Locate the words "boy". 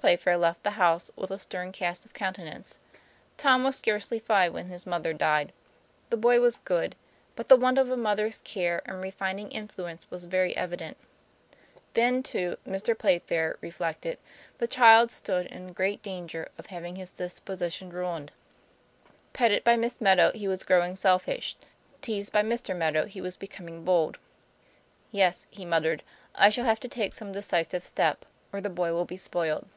6.16-6.40, 28.70-28.92